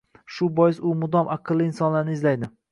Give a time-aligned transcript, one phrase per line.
[0.37, 2.55] Shu bois u mudom aqlli insonlarni izlaydi